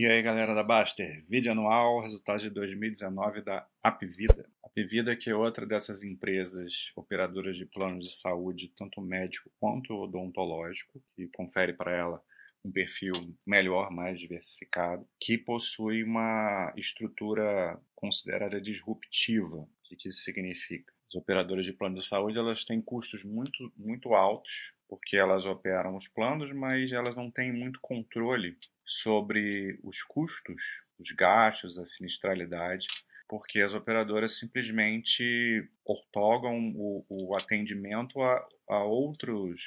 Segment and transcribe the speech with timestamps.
[0.00, 4.48] E aí, galera da Baster, vídeo anual, resultados de 2019 da Apvida.
[4.64, 11.02] Apvida que é outra dessas empresas operadoras de planos de saúde, tanto médico quanto odontológico,
[11.14, 12.22] que confere para ela
[12.64, 13.12] um perfil
[13.46, 19.56] melhor, mais diversificado, que possui uma estrutura considerada disruptiva.
[19.58, 20.90] O que isso significa?
[21.08, 25.96] As operadoras de plano de saúde elas têm custos muito, muito altos, porque elas operam
[25.96, 30.60] os planos, mas elas não têm muito controle sobre os custos,
[30.98, 32.88] os gastos, a sinistralidade,
[33.28, 39.62] porque as operadoras simplesmente ortogam o, o atendimento a, a, outros,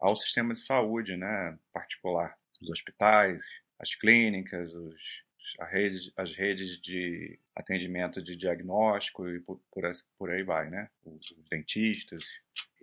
[0.00, 3.44] ao sistema de saúde né, particular, os hospitais,
[3.78, 5.22] as clínicas, os,
[5.58, 10.88] as redes de atendimento de diagnóstico e por, por, por aí vai, né?
[11.04, 12.24] Os, os dentistas.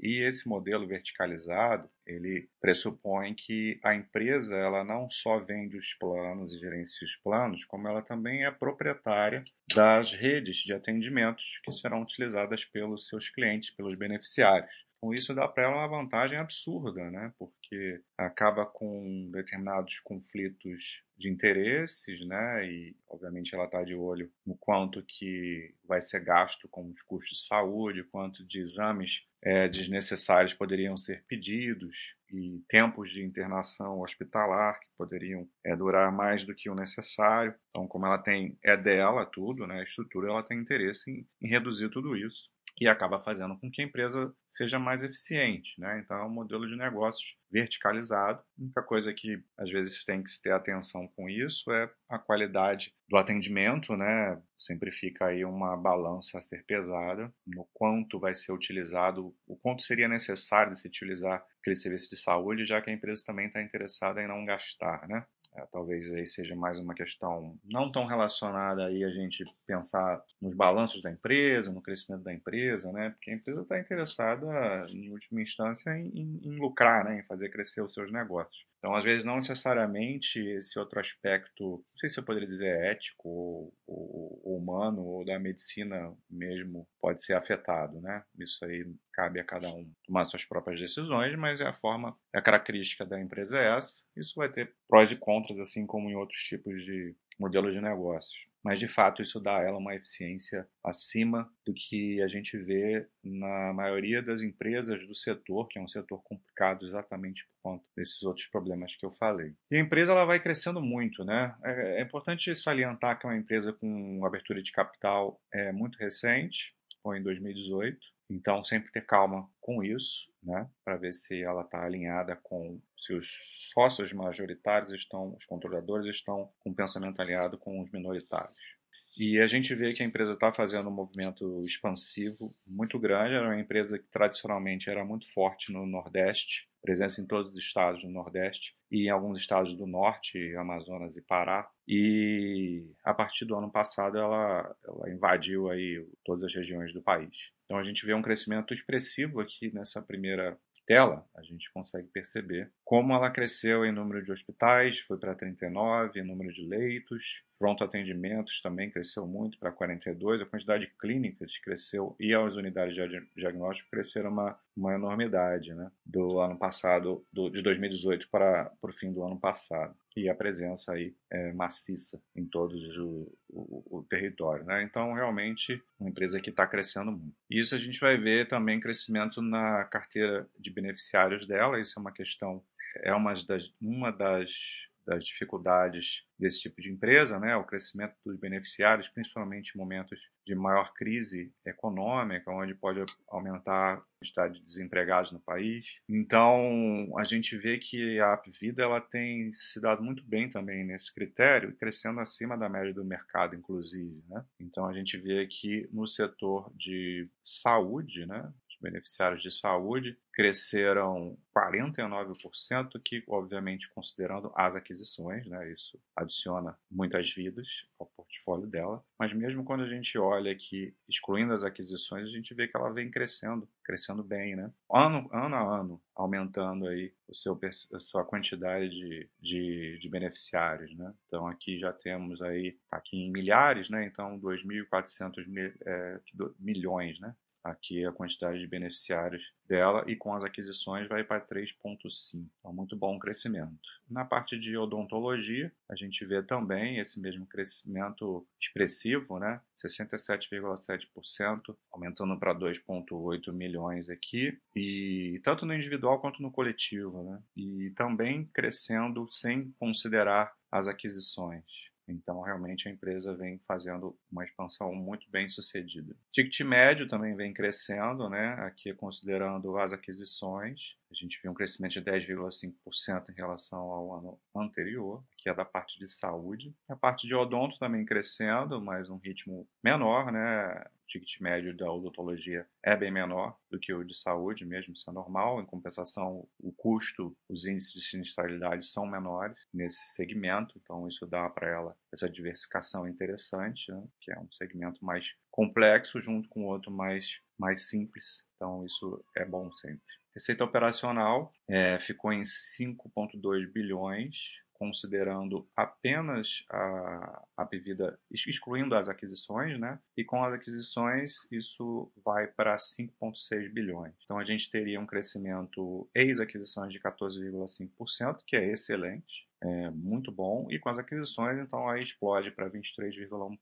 [0.02, 6.54] E esse modelo verticalizado, ele pressupõe que a empresa ela não só vende os planos
[6.54, 9.44] e gerencia os planos, como ela também é proprietária
[9.75, 14.89] das redes de atendimentos que serão utilizadas pelos seus clientes, pelos beneficiários.
[15.02, 17.33] Com isso dá para ela uma vantagem absurda, né?
[17.39, 22.69] Porque acaba com determinados conflitos de interesses, né?
[22.69, 27.38] E obviamente ela está de olho no quanto que vai ser gasto com os custos
[27.38, 34.80] de saúde, quanto de exames é, desnecessários poderiam ser pedidos e tempos de internação hospitalar
[34.81, 37.56] que poderiam é, durar mais do que o necessário.
[37.69, 39.80] Então, como ela tem é dela tudo, né?
[39.80, 43.81] A estrutura ela tem interesse em, em reduzir tudo isso e acaba fazendo com que
[43.81, 45.80] a empresa seja mais eficiente.
[45.80, 46.02] Né?
[46.03, 48.39] Então, é um modelo de negócios verticalizado.
[48.39, 52.94] A única coisa que às vezes tem que ter atenção com isso é a qualidade
[53.09, 54.39] do atendimento, né?
[54.57, 59.81] Sempre fica aí uma balança a ser pesada no quanto vai ser utilizado, o quanto
[59.81, 63.61] seria necessário de se utilizar aquele serviço de saúde, já que a empresa também está
[63.61, 65.25] interessada em não gastar, né?
[65.55, 70.56] É, talvez aí seja mais uma questão não tão relacionada aí a gente pensar nos
[70.56, 73.09] balanços da empresa, no crescimento da empresa, né?
[73.09, 77.19] Porque a empresa está interessada, em última instância, em, em, lucrar, né?
[77.19, 78.69] Em fazer crescer os seus negócios.
[78.79, 83.28] Então, às vezes, não necessariamente esse outro aspecto, não sei se eu poderia dizer ético,
[83.28, 88.23] ou, ou, ou, humano, ou da medicina mesmo, pode ser afetado, né?
[88.39, 92.41] Isso aí cabe a cada um tomar suas próprias decisões, mas é a forma, a
[92.41, 94.01] característica da empresa é essa.
[94.16, 98.49] Isso vai ter prós e contras, assim como em outros tipos de modelos de negócios
[98.64, 103.08] mas de fato isso dá a ela uma eficiência acima do que a gente vê
[103.24, 108.22] na maioria das empresas do setor, que é um setor complicado exatamente por conta desses
[108.24, 109.53] outros problemas que eu falei.
[109.72, 111.56] E a empresa ela vai crescendo muito, né?
[111.64, 116.75] É, é importante salientar que é uma empresa com abertura de capital é muito recente,
[117.02, 117.98] foi em 2018,
[118.29, 123.13] então sempre ter calma com isso né, para ver se ela está alinhada com se
[123.13, 123.29] os
[123.73, 128.79] sócios majoritários estão, os controladores estão com o pensamento alinhado com os minoritários.
[129.18, 133.34] E a gente vê que a empresa está fazendo um movimento expansivo muito grande.
[133.34, 138.03] Era uma empresa que tradicionalmente era muito forte no Nordeste, presença em todos os estados
[138.03, 141.68] do Nordeste e em alguns estados do Norte, Amazonas e Pará.
[141.88, 147.51] E a partir do ano passado ela, ela invadiu aí todas as regiões do país.
[147.69, 152.72] Então a gente vê um crescimento expressivo aqui nessa primeira tela, a gente consegue perceber
[152.84, 157.84] como ela cresceu em número de hospitais, foi para 39, em número de leitos, pronto
[157.84, 163.22] atendimentos também cresceu muito para 42, a quantidade de clínicas cresceu e as unidades de
[163.36, 169.12] diagnóstico cresceram uma, uma enormidade, né, do ano passado, do, de 2018 para, o fim
[169.12, 174.66] do ano passado e a presença aí é maciça em todo o, o, o território.
[174.66, 174.84] Né?
[174.84, 177.36] Então, realmente, uma empresa que está crescendo muito.
[177.50, 182.12] Isso a gente vai ver também crescimento na carteira de beneficiários dela, isso é uma
[182.12, 182.64] questão,
[182.98, 188.40] é uma das, uma das das dificuldades desse tipo de empresa, né, o crescimento dos
[188.40, 195.31] beneficiários, principalmente em momentos de maior crise econômica, onde pode aumentar a quantidade de desempregados
[195.31, 196.00] no país.
[196.08, 201.13] Então, a gente vê que a Apvida ela tem se dado muito bem também nesse
[201.13, 204.24] critério, crescendo acima da média do mercado, inclusive.
[204.30, 204.45] Né?
[204.60, 208.51] Então, a gente vê que no setor de saúde, né,
[208.81, 217.68] beneficiários de saúde cresceram 49%, que obviamente considerando as aquisições, né, isso adiciona muitas vidas
[218.00, 222.54] ao portfólio dela, mas mesmo quando a gente olha aqui, excluindo as aquisições, a gente
[222.54, 224.72] vê que ela vem crescendo, crescendo bem, né?
[224.90, 227.60] Ano, ano a ano, aumentando aí o seu,
[227.94, 231.14] a sua quantidade de, de, de beneficiários, né?
[231.28, 234.06] Então aqui já temos aí, tá aqui em milhares, né?
[234.06, 236.20] Então 2.400 mil, é,
[236.60, 237.36] milhões, né?
[237.63, 242.47] Aqui a quantidade de beneficiários dela e com as aquisições vai para 3,5.
[242.59, 243.77] Então, muito bom crescimento.
[244.09, 249.61] Na parte de odontologia, a gente vê também esse mesmo crescimento expressivo, né?
[249.77, 257.41] 67,7%, aumentando para 2,8 milhões aqui, e tanto no individual quanto no coletivo, né?
[257.56, 261.88] E também crescendo sem considerar as aquisições.
[262.09, 266.15] Então, realmente, a empresa vem fazendo uma expansão muito bem sucedida.
[266.31, 268.56] Ticket médio também vem crescendo, né?
[268.59, 270.95] aqui considerando as aquisições.
[271.11, 275.65] A gente viu um crescimento de 10,5% em relação ao ano anterior, que é da
[275.65, 276.73] parte de saúde.
[276.88, 280.83] A parte de odonto também crescendo, mas um ritmo menor, né?
[281.09, 285.13] Ticket médio da odontologia é bem menor do que o de saúde, mesmo isso é
[285.13, 285.59] normal.
[285.59, 291.50] Em compensação, o custo, os índices de sinistralidade são menores nesse segmento, então isso dá
[291.50, 294.03] para ela essa diversificação interessante, né?
[294.21, 298.45] que é um segmento mais complexo junto com outro mais, mais simples.
[298.56, 300.06] Então isso é bom sempre.
[300.33, 304.38] Receita operacional é, ficou em 5,2 bilhões,
[304.80, 310.00] considerando apenas a, a bebida, excluindo as aquisições, né?
[310.16, 314.14] E com as aquisições, isso vai para 5,6 bilhões.
[314.24, 320.67] Então a gente teria um crescimento ex-aquisições de 14,5%, que é excelente é muito bom,
[320.69, 323.57] e com as aquisições, então aí explode para 23,1%.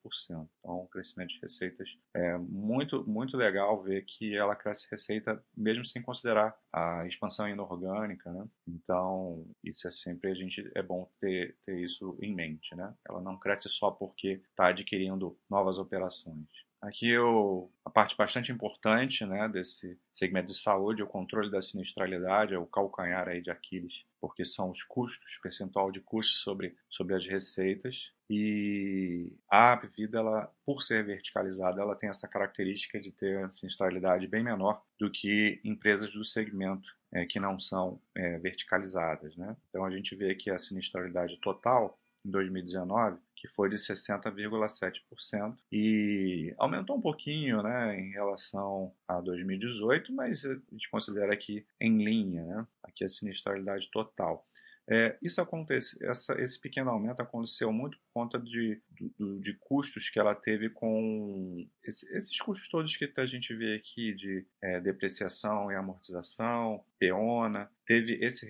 [0.59, 5.85] Então, o crescimento de receitas é muito, muito legal ver que ela cresce receita mesmo
[5.85, 8.47] sem considerar a expansão inorgânica, né?
[8.67, 12.93] Então, isso é sempre a gente é bom ter, ter isso em mente, né?
[13.07, 16.66] Ela não cresce só porque está adquirindo novas operações.
[16.79, 22.53] Aqui eu, a parte bastante importante né, desse segmento de saúde, o controle da sinistralidade,
[22.53, 27.15] é o calcanhar aí de Aquiles, porque são os custos, percentual de custos sobre, sobre
[27.15, 28.13] as receitas.
[28.29, 34.27] E a Apvida, ela, por ser verticalizada, ela tem essa característica de ter a sinistralidade
[34.27, 39.35] bem menor do que empresas do segmento é, que não são é, verticalizadas.
[39.35, 39.55] Né?
[39.69, 41.97] Então a gente vê que a sinistralidade total
[42.27, 50.11] em 2019 que foi de 60,7% e aumentou um pouquinho né, em relação a 2018,
[50.11, 54.43] mas a gente considera aqui em linha, né, aqui a sinistralidade total.
[54.89, 60.09] É, isso acontece, essa, esse pequeno aumento aconteceu muito por conta de, de, de custos
[60.09, 64.79] que ela teve com esse, esses custos todos que a gente vê aqui de é,
[64.79, 68.49] depreciação e amortização, peona, teve esse,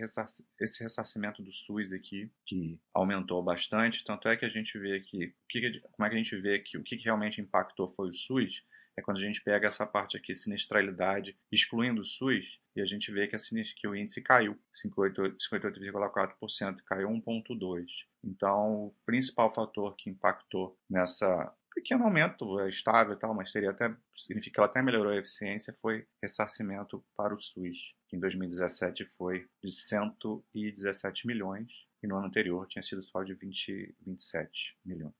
[0.61, 5.33] esse ressarcimento do SUS aqui que aumentou bastante, tanto é que a gente vê aqui,
[5.49, 8.63] que, como é que a gente vê que o que realmente impactou foi o SUS,
[8.95, 13.11] é quando a gente pega essa parte aqui, sinistralidade, excluindo o SUS, e a gente
[13.11, 13.39] vê que, a
[13.75, 17.85] que o índice caiu, 58,4%, caiu 1,2%.
[18.23, 23.69] Então, o principal fator que impactou nessa pequeno aumento é estável e tal, mas teria
[23.69, 28.19] até significa que ela até melhorou a eficiência foi ressarcimento para o SUS, que em
[28.19, 31.67] 2017 foi de 117 milhões
[32.01, 35.13] e no ano anterior tinha sido só de 20, 27 milhões.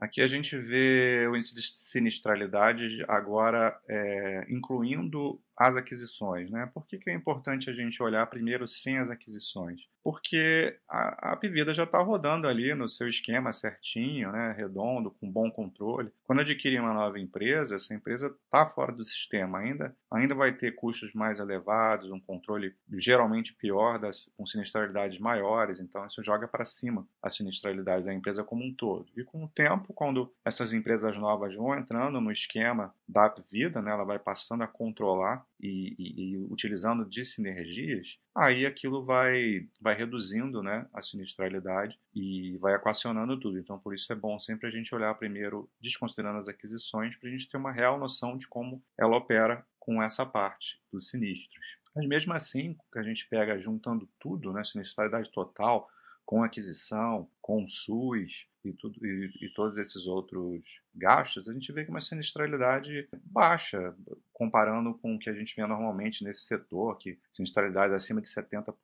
[0.00, 6.50] Aqui a gente vê o índice de sinistralidade agora é, incluindo as aquisições.
[6.50, 6.70] Né?
[6.72, 9.82] Por que, que é importante a gente olhar primeiro sem as aquisições?
[10.02, 14.54] Porque a, a Pivida já está rodando ali no seu esquema certinho, né?
[14.56, 16.10] redondo, com bom controle.
[16.24, 20.74] Quando adquirir uma nova empresa, essa empresa está fora do sistema, ainda, ainda vai ter
[20.74, 26.64] custos mais elevados, um controle geralmente pior, das, com sinistralidades maiores, então isso joga para
[26.64, 29.12] cima a sinistralidade da empresa como um todo.
[29.14, 33.90] E com o tempo, quando essas empresas novas vão entrando no esquema da Pivida, né?
[33.90, 39.94] ela vai passando a controlar e, e, e, utilizando de sinergias, aí aquilo vai, vai
[39.94, 43.58] reduzindo né, a sinistralidade e vai equacionando tudo.
[43.58, 47.32] Então, por isso é bom sempre a gente olhar primeiro, desconsiderando as aquisições, para a
[47.32, 51.80] gente ter uma real noção de como ela opera com essa parte dos sinistros.
[51.94, 55.88] Mas mesmo assim, que a gente pega juntando tudo, né, sinistralidade total,
[56.24, 60.62] com aquisição, com SUS, e, tudo, e, e, todos esses outros
[60.94, 63.94] gastos, a gente vê que uma sinistralidade baixa,
[64.40, 68.74] comparando com o que a gente vê normalmente nesse setor, que sinistralidade acima de 70%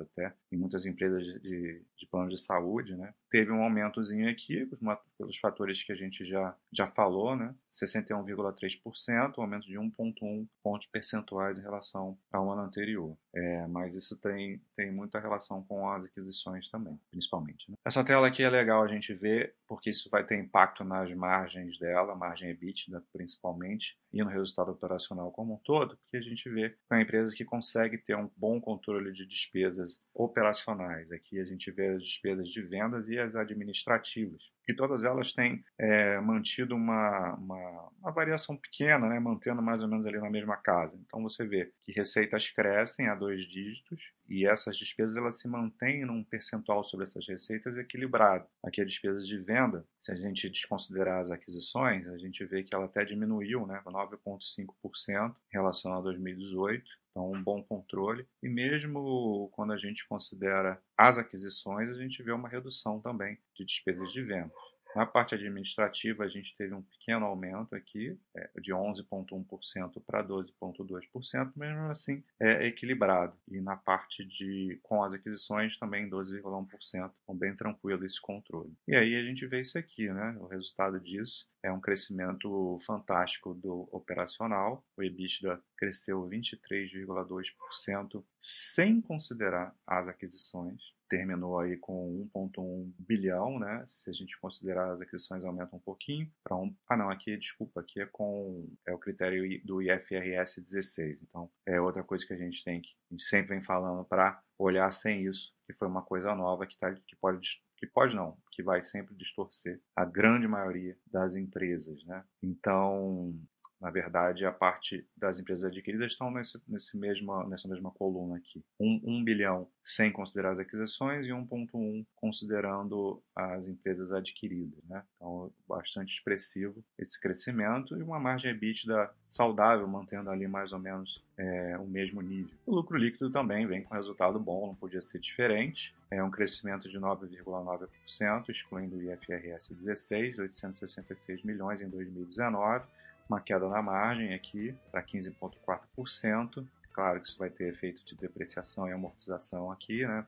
[0.00, 3.12] até, em muitas empresas de, de plano de saúde, né?
[3.32, 4.68] Teve um aumentozinho aqui,
[5.16, 7.54] pelos fatores que a gente já, já falou, né?
[7.72, 13.16] 61,3%, um aumento de 1,1 pontos percentuais em relação ao ano anterior.
[13.34, 17.70] É, mas isso tem, tem muita relação com as aquisições também, principalmente.
[17.70, 17.76] Né?
[17.86, 21.78] Essa tela aqui é legal a gente ver, porque isso vai ter impacto nas margens
[21.78, 26.68] dela, margem EBITDA principalmente, e no resultado operacional como um todo, porque a gente vê
[26.68, 31.10] que é uma empresa que consegue ter um bom controle de despesas operacionais.
[31.10, 34.50] Aqui a gente vê as despesas de vendas e as administrativas.
[34.68, 39.88] E todas elas têm é, mantido uma, uma, uma, variação pequena, né, mantendo mais ou
[39.88, 40.96] menos ali na mesma casa.
[41.04, 46.04] Então você vê que receitas crescem a dois dígitos e essas despesas elas se mantêm
[46.04, 48.46] num percentual sobre essas receitas equilibrado.
[48.64, 52.74] Aqui a despesa de venda, se a gente desconsiderar as aquisições, a gente vê que
[52.74, 57.01] ela até diminuiu, né, 9,5% em relação a 2018.
[57.12, 58.26] Então, um bom controle.
[58.42, 63.64] E mesmo quando a gente considera as aquisições, a gente vê uma redução também de
[63.64, 64.52] despesas de vendas.
[64.94, 71.52] Na parte administrativa, a gente teve um pequeno aumento aqui, é, de 11,1% para 12,2%,
[71.56, 73.36] mesmo assim é equilibrado.
[73.48, 77.12] E na parte de com as aquisições, também 12,1%.
[77.22, 78.72] Então, bem tranquilo esse controle.
[78.86, 80.36] E aí a gente vê isso aqui, né?
[80.38, 84.84] O resultado disso é um crescimento fantástico do operacional.
[84.96, 93.84] O EBITDA cresceu 23,2%, sem considerar as aquisições terminou aí com 1,1 bilhão, né?
[93.86, 96.74] Se a gente considerar as aquisições aumentam um pouquinho para um.
[96.88, 101.22] Ah, não, aqui desculpa, aqui é com é o critério do IFRS 16.
[101.22, 104.42] Então é outra coisa que a gente tem que a gente sempre vem falando para
[104.58, 108.38] olhar sem isso, que foi uma coisa nova que tá que pode que pode não,
[108.50, 112.24] que vai sempre distorcer a grande maioria das empresas, né?
[112.42, 113.38] Então
[113.82, 118.64] na verdade, a parte das empresas adquiridas estão nesse, nesse mesma, nessa mesma coluna aqui.
[118.78, 124.78] 1 um, um bilhão sem considerar as aquisições e 1,1 considerando as empresas adquiridas.
[124.84, 125.02] Né?
[125.16, 131.20] Então, bastante expressivo esse crescimento e uma margem EBITDA saudável, mantendo ali mais ou menos
[131.36, 132.54] é, o mesmo nível.
[132.64, 135.92] O lucro líquido também vem com resultado bom, não podia ser diferente.
[136.08, 142.84] É um crescimento de 9,9%, excluindo o IFRS 16, 866 milhões em 2019
[143.28, 146.64] uma queda na margem aqui para 15,4%.
[146.92, 150.26] Claro que isso vai ter efeito de depreciação e amortização aqui, né?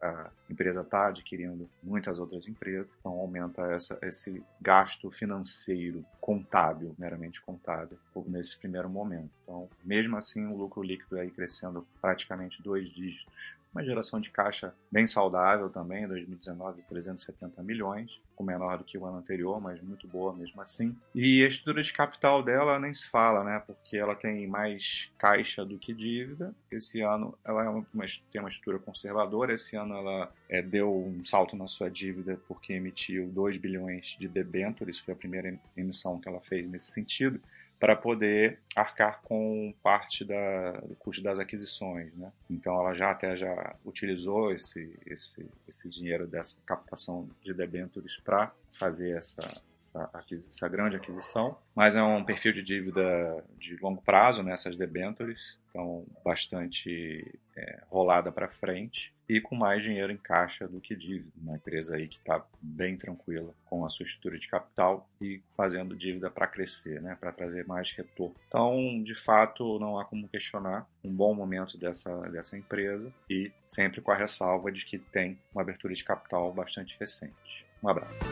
[0.00, 7.42] A empresa está adquirindo muitas outras empresas, então aumenta essa, esse gasto financeiro contábil, meramente
[7.42, 9.30] contábil, nesse primeiro momento.
[9.52, 13.30] Então, mesmo assim, o lucro líquido aí crescendo praticamente dois dígitos
[13.74, 19.06] uma geração de caixa bem saudável também, 2019, 370 milhões, com menor do que o
[19.06, 20.94] ano anterior, mas muito boa mesmo assim.
[21.14, 23.62] E a estrutura de capital dela nem se fala, né?
[23.66, 26.54] Porque ela tem mais caixa do que dívida.
[26.70, 27.86] Esse ano ela é uma,
[28.30, 29.54] tem uma estrutura conservadora.
[29.54, 34.28] Esse ano ela é, deu um salto na sua dívida porque emitiu 2 bilhões de
[34.28, 34.98] debêntures.
[34.98, 37.40] Foi a primeira emissão que ela fez nesse sentido
[37.82, 42.14] para poder arcar com parte da, do custo das aquisições.
[42.14, 42.30] Né?
[42.48, 48.52] Então ela já até já utilizou esse, esse, esse dinheiro dessa captação de debêntures para
[48.78, 49.42] fazer essa,
[49.76, 54.86] essa, essa, grande aquisição, mas é um perfil de dívida de longo prazo nessas né,
[54.86, 60.94] debêntures, então bastante é, rolada para frente e com mais dinheiro em caixa do que
[60.94, 61.32] dívida.
[61.40, 65.96] Uma empresa aí que está bem tranquila com a sua estrutura de capital e fazendo
[65.96, 68.36] dívida para crescer, né, para trazer mais retorno.
[68.46, 74.02] Então, de fato, não há como questionar um bom momento dessa, dessa empresa e sempre
[74.02, 77.64] com a ressalva de que tem uma abertura de capital bastante recente.
[77.82, 78.22] Um abraço.